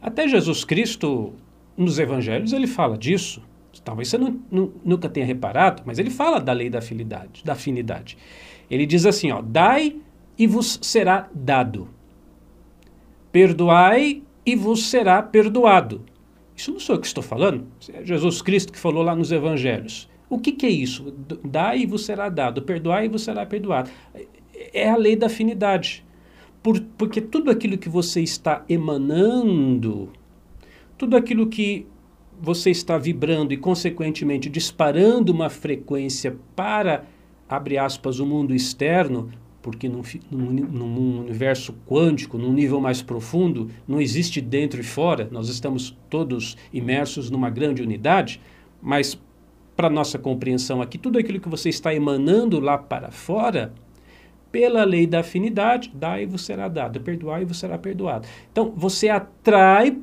Até 0.00 0.26
Jesus 0.26 0.64
Cristo, 0.64 1.34
nos 1.76 1.98
evangelhos, 1.98 2.52
ele 2.52 2.66
fala 2.66 2.96
disso. 2.96 3.42
Talvez 3.84 4.08
você 4.08 4.16
não, 4.16 4.40
não, 4.50 4.72
nunca 4.84 5.08
tenha 5.08 5.26
reparado, 5.26 5.82
mas 5.84 5.98
ele 5.98 6.10
fala 6.10 6.40
da 6.40 6.52
lei 6.52 6.70
da 6.70 6.78
afinidade, 6.78 7.44
da 7.44 7.52
afinidade. 7.52 8.16
Ele 8.70 8.86
diz 8.86 9.04
assim, 9.04 9.30
ó, 9.30 9.42
dai 9.42 9.96
e 10.38 10.46
vos 10.46 10.78
será 10.82 11.28
dado. 11.34 11.88
Perdoai 13.30 14.22
e 14.44 14.56
vos 14.56 14.86
será 14.86 15.22
perdoado. 15.22 16.02
Isso 16.56 16.72
não 16.72 16.80
sou 16.80 16.96
eu 16.96 17.00
que 17.00 17.06
estou 17.06 17.22
falando, 17.22 17.66
é 17.92 18.04
Jesus 18.04 18.40
Cristo 18.40 18.72
que 18.72 18.78
falou 18.78 19.02
lá 19.02 19.14
nos 19.14 19.30
evangelhos. 19.30 20.08
O 20.28 20.38
que, 20.38 20.52
que 20.52 20.66
é 20.66 20.70
isso? 20.70 21.14
Dai 21.44 21.80
e 21.80 21.86
vos 21.86 22.04
será 22.04 22.28
dado, 22.28 22.62
perdoai 22.62 23.04
e 23.04 23.08
vos 23.08 23.22
será 23.22 23.44
perdoado. 23.44 23.90
É 24.72 24.88
a 24.88 24.96
lei 24.96 25.14
da 25.14 25.26
afinidade. 25.26 26.04
Por, 26.62 26.80
porque 26.98 27.20
tudo 27.20 27.50
aquilo 27.50 27.78
que 27.78 27.88
você 27.88 28.22
está 28.22 28.64
emanando, 28.68 30.10
tudo 30.98 31.16
aquilo 31.16 31.46
que 31.46 31.86
você 32.40 32.70
está 32.70 32.98
vibrando 32.98 33.52
e, 33.52 33.56
consequentemente, 33.56 34.48
disparando 34.48 35.32
uma 35.32 35.48
frequência 35.48 36.36
para, 36.56 37.04
abre 37.48 37.78
aspas, 37.78 38.18
o 38.18 38.26
mundo 38.26 38.54
externo, 38.54 39.30
porque 39.66 39.88
num, 39.88 40.00
num, 40.30 41.18
universo 41.22 41.74
quântico, 41.88 42.38
num 42.38 42.52
nível 42.52 42.80
mais 42.80 43.02
profundo, 43.02 43.68
não 43.88 44.00
existe 44.00 44.40
dentro 44.40 44.80
e 44.80 44.84
fora, 44.84 45.28
nós 45.32 45.48
estamos 45.48 45.98
todos 46.08 46.56
imersos 46.72 47.30
numa 47.32 47.50
grande 47.50 47.82
unidade, 47.82 48.40
mas 48.80 49.20
para 49.74 49.90
nossa 49.90 50.20
compreensão 50.20 50.80
aqui, 50.80 50.96
tudo 50.96 51.18
aquilo 51.18 51.40
que 51.40 51.48
você 51.48 51.68
está 51.68 51.92
emanando 51.92 52.60
lá 52.60 52.78
para 52.78 53.10
fora, 53.10 53.74
pela 54.52 54.84
lei 54.84 55.04
da 55.04 55.18
afinidade, 55.18 55.90
dá 55.92 56.22
e 56.22 56.26
vos 56.26 56.44
será 56.44 56.68
dado, 56.68 57.00
perdoar 57.00 57.42
e 57.42 57.44
vos 57.44 57.58
será 57.58 57.76
perdoado. 57.76 58.28
Então, 58.52 58.72
você 58.76 59.08
atrai 59.08 59.98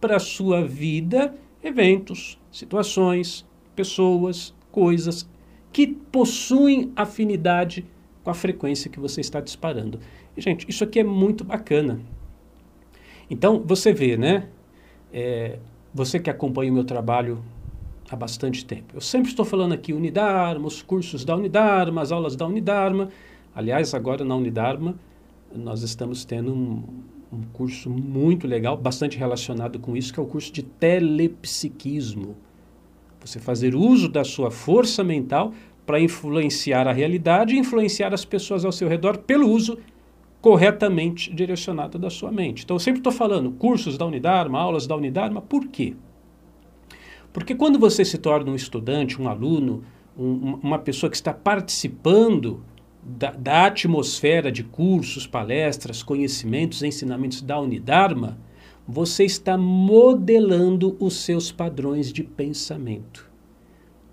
para 0.00 0.14
a 0.14 0.20
sua 0.20 0.64
vida 0.64 1.34
eventos, 1.60 2.38
situações, 2.52 3.44
pessoas, 3.74 4.54
coisas 4.70 5.28
que 5.72 5.88
possuem 5.88 6.92
afinidade 6.94 7.84
com 8.28 8.32
a 8.32 8.34
frequência 8.34 8.90
que 8.90 9.00
você 9.00 9.22
está 9.22 9.40
disparando. 9.40 9.98
E, 10.36 10.40
gente, 10.42 10.68
isso 10.68 10.84
aqui 10.84 11.00
é 11.00 11.04
muito 11.04 11.44
bacana. 11.44 11.98
Então, 13.30 13.62
você 13.64 13.90
vê, 13.90 14.18
né? 14.18 14.48
É, 15.10 15.58
você 15.94 16.20
que 16.20 16.28
acompanha 16.28 16.70
o 16.70 16.74
meu 16.74 16.84
trabalho 16.84 17.42
há 18.10 18.14
bastante 18.14 18.66
tempo. 18.66 18.94
Eu 18.94 19.00
sempre 19.00 19.30
estou 19.30 19.46
falando 19.46 19.72
aqui 19.72 19.94
Unidarma, 19.94 20.66
os 20.66 20.82
cursos 20.82 21.24
da 21.24 21.34
Unidarma, 21.34 22.02
as 22.02 22.12
aulas 22.12 22.36
da 22.36 22.46
Unidarma. 22.46 23.08
Aliás, 23.54 23.94
agora 23.94 24.22
na 24.26 24.36
Unidarma, 24.36 24.94
nós 25.54 25.82
estamos 25.82 26.26
tendo 26.26 26.52
um, 26.52 26.84
um 27.32 27.42
curso 27.54 27.88
muito 27.88 28.46
legal, 28.46 28.76
bastante 28.76 29.16
relacionado 29.16 29.78
com 29.78 29.96
isso, 29.96 30.12
que 30.12 30.20
é 30.20 30.22
o 30.22 30.26
curso 30.26 30.52
de 30.52 30.62
telepsiquismo. 30.62 32.36
Você 33.20 33.40
fazer 33.40 33.74
uso 33.74 34.08
da 34.08 34.22
sua 34.22 34.50
força 34.50 35.02
mental 35.02 35.52
para 35.88 35.98
influenciar 35.98 36.86
a 36.86 36.92
realidade 36.92 37.54
e 37.54 37.58
influenciar 37.58 38.12
as 38.12 38.22
pessoas 38.22 38.62
ao 38.62 38.70
seu 38.70 38.86
redor 38.86 39.16
pelo 39.16 39.48
uso 39.48 39.78
corretamente 40.38 41.32
direcionado 41.32 41.98
da 41.98 42.10
sua 42.10 42.30
mente. 42.30 42.62
Então 42.62 42.76
eu 42.76 42.80
sempre 42.80 43.00
estou 43.00 43.10
falando 43.10 43.50
cursos 43.52 43.96
da 43.96 44.04
Unidarma, 44.04 44.60
aulas 44.60 44.86
da 44.86 44.94
Unidarma, 44.94 45.40
por 45.40 45.66
quê? 45.68 45.96
Porque 47.32 47.54
quando 47.54 47.78
você 47.78 48.04
se 48.04 48.18
torna 48.18 48.50
um 48.50 48.54
estudante, 48.54 49.18
um 49.20 49.30
aluno, 49.30 49.82
um, 50.14 50.58
uma 50.62 50.78
pessoa 50.78 51.08
que 51.08 51.16
está 51.16 51.32
participando 51.32 52.62
da, 53.02 53.30
da 53.30 53.64
atmosfera 53.64 54.52
de 54.52 54.64
cursos, 54.64 55.26
palestras, 55.26 56.02
conhecimentos, 56.02 56.82
ensinamentos 56.82 57.40
da 57.40 57.58
Unidarma, 57.58 58.36
você 58.86 59.24
está 59.24 59.56
modelando 59.56 60.98
os 61.00 61.16
seus 61.16 61.50
padrões 61.50 62.12
de 62.12 62.22
pensamento. 62.22 63.26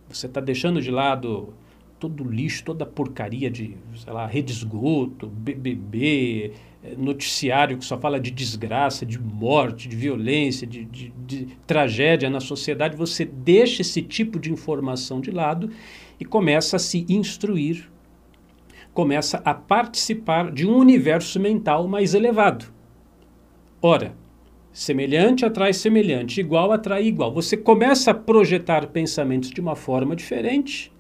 Você 0.08 0.28
está 0.28 0.40
deixando 0.40 0.82
de 0.82 0.90
lado 0.90 1.54
todo 2.00 2.24
lixo, 2.24 2.64
toda 2.64 2.86
porcaria 2.86 3.50
de, 3.50 3.78
sei 3.96 4.14
lá, 4.14 4.26
rede 4.26 4.52
esgoto, 4.52 5.28
BBB, 5.28 6.52
eh, 6.84 6.96
noticiário 6.98 7.78
que 7.78 7.86
só 7.86 7.98
fala 7.98 8.20
de 8.20 8.32
desgraça, 8.32 9.06
de 9.06 9.20
morte, 9.20 9.88
de 9.88 9.96
violência, 9.96 10.68
de, 10.68 10.86
de, 10.86 11.14
de 11.26 11.46
tragédia 11.66 12.30
na 12.30 12.40
sociedade. 12.40 12.98
Você 12.98 13.26
deixa 13.26 13.82
esse 13.82 14.02
tipo 14.02 14.40
de 14.40 14.52
informação 14.52 15.22
de 15.22 15.32
lado 15.32 15.70
e 16.20 16.26
começa 16.26 16.76
a 16.76 16.80
se 16.80 17.06
instruir 17.10 17.90
começa 18.96 19.42
a 19.44 19.54
participar 19.54 20.50
de 20.54 20.66
um 20.66 20.78
universo 20.78 21.38
mental 21.38 21.86
mais 21.86 22.14
elevado. 22.14 22.74
Ora, 23.82 24.16
semelhante 24.72 25.46
atrai 25.46 25.74
semelhante, 25.74 26.40
igual 26.40 26.72
atrai 26.72 27.04
igual. 27.06 27.32
Você 27.34 27.58
começa 27.58 28.12
a 28.12 28.14
projetar 28.14 28.88
pensamentos 28.88 29.50
de 29.52 29.60
uma 29.60 29.76
forma 29.76 30.16
diferente 30.16 30.95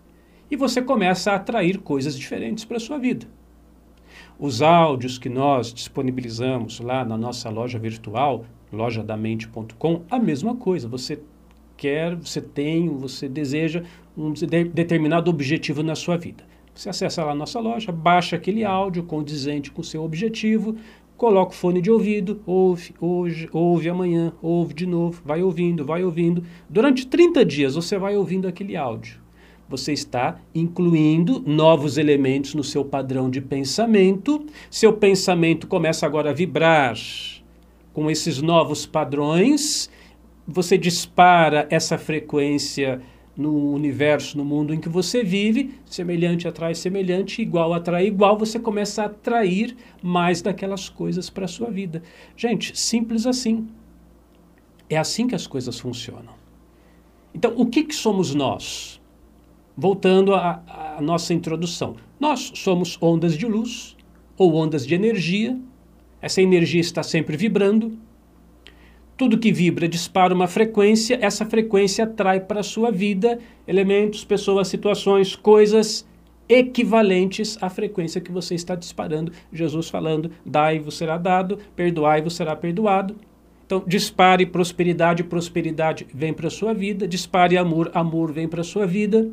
e 0.49 0.55
você 0.55 0.81
começa 0.81 1.31
a 1.31 1.35
atrair 1.35 1.79
coisas 1.79 2.17
diferentes 2.17 2.65
para 2.65 2.77
a 2.77 2.79
sua 2.79 2.97
vida. 2.97 3.27
Os 4.37 4.61
áudios 4.61 5.17
que 5.17 5.29
nós 5.29 5.73
disponibilizamos 5.73 6.79
lá 6.79 7.05
na 7.05 7.17
nossa 7.17 7.49
loja 7.49 7.79
virtual, 7.79 8.45
lojadamente.com, 8.71 10.01
a 10.09 10.19
mesma 10.19 10.55
coisa. 10.55 10.87
Você 10.87 11.19
quer, 11.77 12.15
você 12.15 12.41
tem, 12.41 12.89
você 12.89 13.27
deseja 13.27 13.83
um 14.17 14.33
determinado 14.73 15.29
objetivo 15.29 15.83
na 15.83 15.95
sua 15.95 16.17
vida. 16.17 16.43
Você 16.73 16.89
acessa 16.89 17.23
lá 17.23 17.31
a 17.31 17.35
nossa 17.35 17.59
loja, 17.59 17.91
baixa 17.91 18.35
aquele 18.35 18.65
áudio 18.65 19.03
condizente 19.03 19.71
com 19.71 19.79
o 19.81 19.83
seu 19.83 20.03
objetivo, 20.03 20.75
coloca 21.15 21.53
o 21.53 21.55
fone 21.55 21.81
de 21.81 21.89
ouvido, 21.89 22.41
ouve 22.45 22.93
hoje, 22.99 23.49
ouve 23.53 23.87
amanhã, 23.87 24.33
ouve 24.41 24.73
de 24.73 24.85
novo, 24.85 25.21
vai 25.23 25.41
ouvindo, 25.41 25.85
vai 25.85 26.03
ouvindo. 26.03 26.43
Durante 26.69 27.07
30 27.07 27.45
dias 27.45 27.75
você 27.75 27.97
vai 27.97 28.17
ouvindo 28.17 28.47
aquele 28.47 28.75
áudio. 28.75 29.24
Você 29.67 29.93
está 29.93 30.39
incluindo 30.53 31.41
novos 31.45 31.97
elementos 31.97 32.53
no 32.53 32.63
seu 32.63 32.85
padrão 32.85 33.29
de 33.29 33.41
pensamento. 33.41 34.45
Seu 34.69 34.93
pensamento 34.93 35.65
começa 35.65 36.05
agora 36.05 36.29
a 36.29 36.33
vibrar 36.33 36.95
com 37.91 38.11
esses 38.11 38.41
novos 38.41 38.85
padrões. 38.85 39.89
Você 40.47 40.77
dispara 40.77 41.67
essa 41.71 41.97
frequência 41.97 43.01
no 43.35 43.73
universo, 43.73 44.37
no 44.37 44.45
mundo 44.45 44.73
em 44.73 44.79
que 44.79 44.87
você 44.87 45.23
vive, 45.23 45.73
semelhante 45.85 46.47
atrai 46.47 46.73
semelhante, 46.73 47.41
igual 47.41 47.73
atrai 47.73 48.07
igual, 48.07 48.37
você 48.37 48.57
começa 48.59 49.03
a 49.03 49.05
atrair 49.07 49.75
mais 50.01 50.41
daquelas 50.41 50.87
coisas 50.87 51.29
para 51.29 51.45
a 51.45 51.47
sua 51.47 51.69
vida. 51.69 52.01
Gente, 52.37 52.79
simples 52.79 53.25
assim. 53.25 53.67
É 54.89 54.97
assim 54.97 55.27
que 55.27 55.35
as 55.35 55.47
coisas 55.47 55.79
funcionam. 55.79 56.33
Então, 57.33 57.53
o 57.57 57.65
que, 57.65 57.83
que 57.83 57.95
somos 57.95 58.33
nós? 58.33 59.01
Voltando 59.77 60.33
à 60.33 60.97
nossa 61.01 61.33
introdução. 61.33 61.95
Nós 62.19 62.51
somos 62.55 62.97
ondas 63.01 63.37
de 63.37 63.45
luz 63.45 63.95
ou 64.37 64.55
ondas 64.55 64.85
de 64.85 64.95
energia. 64.95 65.59
Essa 66.21 66.41
energia 66.41 66.81
está 66.81 67.03
sempre 67.03 67.35
vibrando, 67.35 67.97
tudo 69.17 69.37
que 69.37 69.49
vibra 69.49 69.87
dispara 69.87 70.33
uma 70.33 70.45
frequência, 70.45 71.17
essa 71.21 71.45
frequência 71.45 72.03
atrai 72.03 72.41
para 72.41 72.59
a 72.59 72.63
sua 72.63 72.91
vida 72.91 73.39
elementos, 73.65 74.25
pessoas, 74.25 74.67
situações, 74.67 75.37
coisas 75.37 76.05
equivalentes 76.49 77.57
à 77.61 77.69
frequência 77.69 78.19
que 78.19 78.29
você 78.29 78.55
está 78.55 78.75
disparando. 78.75 79.31
Jesus 79.53 79.87
falando: 79.87 80.31
dai-vos 80.45 80.97
será 80.97 81.17
dado, 81.17 81.57
perdoai-vos 81.77 82.35
será 82.35 82.57
perdoado. 82.57 83.15
Então, 83.65 83.81
dispare 83.87 84.45
prosperidade, 84.45 85.23
prosperidade 85.23 86.05
vem 86.13 86.33
para 86.33 86.47
a 86.47 86.51
sua 86.51 86.73
vida, 86.73 87.07
dispare 87.07 87.57
amor, 87.57 87.89
amor 87.93 88.33
vem 88.33 88.49
para 88.49 88.61
a 88.61 88.65
sua 88.65 88.85
vida. 88.85 89.31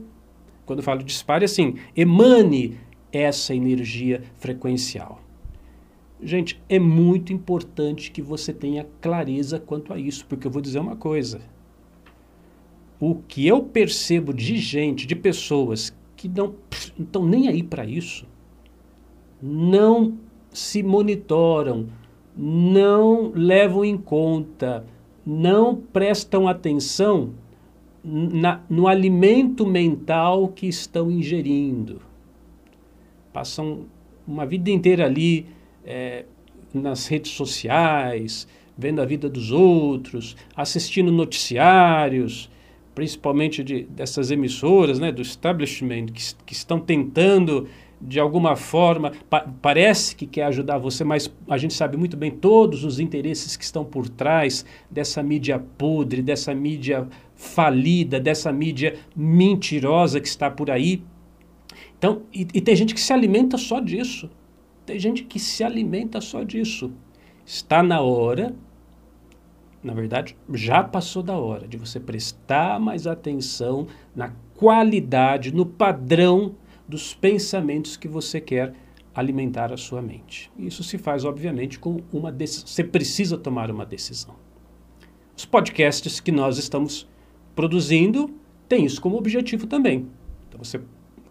Quando 0.64 0.78
eu 0.78 0.84
falo 0.84 1.02
dispare, 1.02 1.44
assim, 1.44 1.76
emane 1.96 2.78
essa 3.12 3.54
energia 3.54 4.22
frequencial. 4.38 5.20
Gente, 6.22 6.62
é 6.68 6.78
muito 6.78 7.32
importante 7.32 8.10
que 8.10 8.22
você 8.22 8.52
tenha 8.52 8.86
clareza 9.00 9.58
quanto 9.58 9.92
a 9.92 9.98
isso, 9.98 10.24
porque 10.26 10.46
eu 10.46 10.50
vou 10.50 10.62
dizer 10.62 10.78
uma 10.78 10.94
coisa. 10.94 11.40
O 13.00 13.16
que 13.16 13.46
eu 13.46 13.64
percebo 13.64 14.32
de 14.32 14.56
gente, 14.56 15.06
de 15.06 15.16
pessoas 15.16 15.92
que 16.16 16.28
não 16.28 16.54
estão 16.96 17.26
nem 17.26 17.48
aí 17.48 17.62
para 17.62 17.84
isso, 17.84 18.24
não 19.42 20.16
se 20.52 20.82
monitoram, 20.84 21.88
não 22.36 23.32
levam 23.34 23.84
em 23.84 23.98
conta, 23.98 24.86
não 25.26 25.74
prestam 25.74 26.46
atenção 26.46 27.34
na, 28.04 28.60
no 28.68 28.88
alimento 28.88 29.66
mental 29.66 30.48
que 30.48 30.66
estão 30.66 31.10
ingerindo. 31.10 32.00
Passam 33.32 33.86
uma 34.26 34.44
vida 34.44 34.70
inteira 34.70 35.04
ali 35.06 35.46
é, 35.84 36.24
nas 36.72 37.06
redes 37.06 37.32
sociais, 37.32 38.46
vendo 38.76 39.00
a 39.00 39.04
vida 39.04 39.28
dos 39.28 39.50
outros, 39.52 40.36
assistindo 40.56 41.12
noticiários, 41.12 42.50
principalmente 42.94 43.62
de, 43.62 43.84
dessas 43.84 44.30
emissoras, 44.30 44.98
né, 44.98 45.10
do 45.12 45.22
establishment, 45.22 46.06
que, 46.06 46.34
que 46.46 46.52
estão 46.52 46.78
tentando, 46.78 47.68
de 48.00 48.18
alguma 48.18 48.56
forma, 48.56 49.12
pa 49.30 49.46
parece 49.62 50.16
que 50.16 50.26
quer 50.26 50.44
ajudar 50.44 50.78
você, 50.78 51.04
mas 51.04 51.32
a 51.48 51.56
gente 51.56 51.74
sabe 51.74 51.96
muito 51.96 52.16
bem 52.16 52.30
todos 52.30 52.84
os 52.84 52.98
interesses 52.98 53.56
que 53.56 53.64
estão 53.64 53.84
por 53.84 54.08
trás 54.08 54.64
dessa 54.90 55.22
mídia 55.22 55.62
podre, 55.78 56.22
dessa 56.22 56.54
mídia 56.54 57.08
falida, 57.42 58.20
dessa 58.20 58.52
mídia 58.52 58.96
mentirosa 59.16 60.20
que 60.20 60.28
está 60.28 60.48
por 60.48 60.70
aí. 60.70 61.02
Então, 61.98 62.22
e, 62.32 62.46
e 62.54 62.60
tem 62.60 62.76
gente 62.76 62.94
que 62.94 63.00
se 63.00 63.12
alimenta 63.12 63.58
só 63.58 63.80
disso. 63.80 64.30
Tem 64.86 64.98
gente 64.98 65.24
que 65.24 65.40
se 65.40 65.64
alimenta 65.64 66.20
só 66.20 66.44
disso. 66.44 66.92
Está 67.44 67.82
na 67.82 68.00
hora, 68.00 68.54
na 69.82 69.92
verdade, 69.92 70.36
já 70.54 70.84
passou 70.84 71.22
da 71.22 71.36
hora 71.36 71.66
de 71.66 71.76
você 71.76 71.98
prestar 71.98 72.78
mais 72.78 73.06
atenção 73.08 73.88
na 74.14 74.32
qualidade, 74.54 75.52
no 75.52 75.66
padrão 75.66 76.54
dos 76.88 77.12
pensamentos 77.12 77.96
que 77.96 78.06
você 78.06 78.40
quer 78.40 78.72
alimentar 79.12 79.72
a 79.72 79.76
sua 79.76 80.00
mente. 80.00 80.50
Isso 80.56 80.84
se 80.84 80.96
faz, 80.96 81.24
obviamente, 81.24 81.78
com 81.78 82.00
uma 82.12 82.30
decisão. 82.30 82.68
Você 82.68 82.84
precisa 82.84 83.36
tomar 83.36 83.70
uma 83.70 83.84
decisão. 83.84 84.36
Os 85.36 85.44
podcasts 85.44 86.20
que 86.20 86.30
nós 86.30 86.56
estamos 86.56 87.10
produzindo 87.54 88.30
têm 88.68 88.84
isso 88.84 89.00
como 89.00 89.16
objetivo 89.16 89.66
também. 89.66 90.06
Então 90.48 90.62
você 90.62 90.80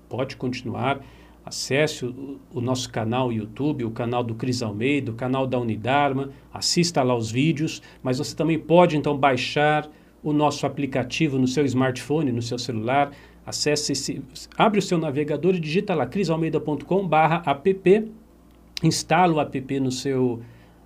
pode 0.09 0.35
continuar 0.35 1.01
Acesse 1.43 2.05
o, 2.05 2.39
o, 2.53 2.61
nosso 2.61 2.87
canal 2.89 3.33
YouTube, 3.33 3.83
o 3.83 3.89
canal 3.89 4.23
do 4.23 4.35
Cris 4.35 4.61
Almeida, 4.61 5.09
o 5.11 5.15
canal 5.15 5.47
da 5.47 5.59
Unidarma, 5.59 6.29
assista 6.53 7.01
lá 7.01 7.15
os 7.15 7.31
vídeos, 7.31 7.81
mas 8.03 8.19
você 8.19 8.35
também 8.35 8.59
pode 8.59 8.95
então 8.95 9.17
baixar 9.17 9.89
o 10.21 10.31
nosso 10.31 10.67
aplicativo 10.67 11.39
no 11.39 11.47
seu 11.47 11.65
smartphone, 11.65 12.31
no 12.31 12.43
seu 12.43 12.59
celular. 12.59 13.11
Acesse 13.43 13.93
esse, 13.93 14.21
abre 14.55 14.77
o 14.77 14.83
seu 14.83 14.99
navegador 14.99 15.55
e 15.55 15.59
digita 15.59 15.95
lá 15.95 16.05
crisalmeida.com/app, 16.05 18.11
instala 18.83 19.33
o 19.33 19.41
app 19.41 19.79
no 19.79 19.91
seu 19.91 20.41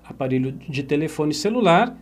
aparelho 0.06 0.54
de 0.54 0.84
telefone 0.84 1.34
celular 1.34 1.98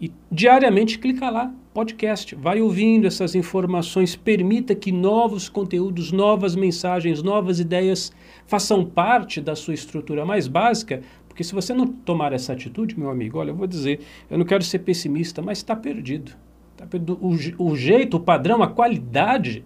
e 0.00 0.12
diariamente 0.30 0.98
clica 0.98 1.28
lá, 1.28 1.52
podcast, 1.74 2.34
vai 2.34 2.60
ouvindo 2.60 3.06
essas 3.06 3.34
informações, 3.34 4.14
permita 4.14 4.74
que 4.74 4.92
novos 4.92 5.48
conteúdos, 5.48 6.12
novas 6.12 6.54
mensagens, 6.54 7.22
novas 7.22 7.58
ideias 7.58 8.12
façam 8.46 8.84
parte 8.84 9.40
da 9.40 9.56
sua 9.56 9.74
estrutura 9.74 10.24
mais 10.24 10.46
básica, 10.46 11.02
porque 11.28 11.42
se 11.42 11.54
você 11.54 11.72
não 11.72 11.86
tomar 11.86 12.32
essa 12.32 12.52
atitude, 12.52 12.98
meu 12.98 13.10
amigo, 13.10 13.38
olha, 13.38 13.50
eu 13.50 13.56
vou 13.56 13.66
dizer, 13.66 14.00
eu 14.30 14.38
não 14.38 14.44
quero 14.44 14.62
ser 14.64 14.80
pessimista, 14.80 15.42
mas 15.42 15.58
está 15.58 15.74
perdido. 15.76 16.32
Tá 16.76 16.86
perdido. 16.86 17.18
O, 17.20 17.70
o 17.70 17.76
jeito, 17.76 18.16
o 18.16 18.20
padrão, 18.20 18.62
a 18.62 18.68
qualidade 18.68 19.64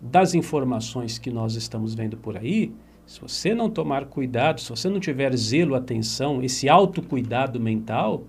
das 0.00 0.34
informações 0.34 1.18
que 1.18 1.30
nós 1.30 1.54
estamos 1.54 1.94
vendo 1.94 2.16
por 2.16 2.36
aí, 2.36 2.72
se 3.06 3.20
você 3.20 3.54
não 3.54 3.70
tomar 3.70 4.04
cuidado, 4.04 4.60
se 4.60 4.68
você 4.68 4.88
não 4.88 5.00
tiver 5.00 5.34
zelo, 5.36 5.74
atenção, 5.74 6.42
esse 6.42 6.68
autocuidado 6.68 7.58
mental, 7.58 8.24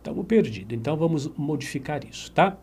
Estamos 0.00 0.24
perdidos. 0.24 0.74
Então 0.78 0.96
vamos 0.96 1.30
modificar 1.36 2.02
isso, 2.08 2.32
tá? 2.32 2.56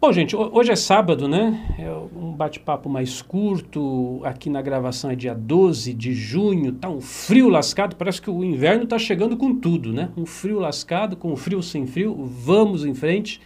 Bom, 0.00 0.12
gente, 0.12 0.34
hoje 0.34 0.72
é 0.72 0.76
sábado, 0.76 1.28
né? 1.28 1.74
É 1.78 1.90
um 1.90 2.32
bate-papo 2.32 2.88
mais 2.88 3.22
curto. 3.22 4.20
Aqui 4.24 4.50
na 4.50 4.60
gravação 4.60 5.08
é 5.08 5.14
dia 5.14 5.34
12 5.34 5.94
de 5.94 6.12
junho. 6.12 6.72
Tá 6.72 6.88
um 6.88 7.00
frio 7.00 7.48
lascado. 7.48 7.94
Parece 7.94 8.20
que 8.20 8.28
o 8.28 8.42
inverno 8.42 8.86
tá 8.86 8.98
chegando 8.98 9.36
com 9.36 9.54
tudo, 9.54 9.92
né? 9.92 10.10
Um 10.16 10.26
frio 10.26 10.58
lascado, 10.58 11.16
com 11.16 11.34
frio 11.36 11.62
sem 11.62 11.86
frio. 11.86 12.24
Vamos 12.24 12.84
em 12.84 12.92
frente. 12.92 13.40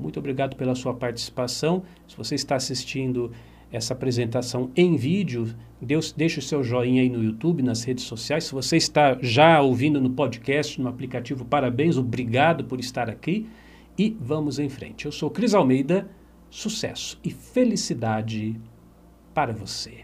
Muito 0.00 0.18
obrigado 0.20 0.54
pela 0.54 0.76
sua 0.76 0.94
participação. 0.94 1.82
Se 2.06 2.16
você 2.16 2.36
está 2.36 2.54
assistindo 2.54 3.32
essa 3.74 3.92
apresentação 3.92 4.70
em 4.76 4.94
vídeo, 4.94 5.52
Deus, 5.82 6.12
deixe 6.12 6.38
o 6.38 6.42
seu 6.42 6.62
joinha 6.62 7.02
aí 7.02 7.08
no 7.08 7.22
YouTube, 7.22 7.60
nas 7.60 7.82
redes 7.82 8.04
sociais. 8.04 8.44
Se 8.44 8.52
você 8.52 8.76
está 8.76 9.18
já 9.20 9.60
ouvindo 9.60 10.00
no 10.00 10.10
podcast, 10.10 10.80
no 10.80 10.88
aplicativo, 10.88 11.44
parabéns, 11.44 11.96
obrigado 11.96 12.64
por 12.64 12.78
estar 12.78 13.10
aqui 13.10 13.48
e 13.98 14.16
vamos 14.20 14.60
em 14.60 14.68
frente. 14.68 15.06
Eu 15.06 15.12
sou 15.12 15.28
Cris 15.28 15.54
Almeida, 15.54 16.08
sucesso 16.48 17.18
e 17.24 17.30
felicidade 17.30 18.56
para 19.34 19.52
você. 19.52 20.03